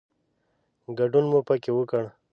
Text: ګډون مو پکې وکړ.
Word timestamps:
ګډون 0.97 1.25
مو 1.31 1.39
پکې 1.47 1.71
وکړ. 1.73 2.03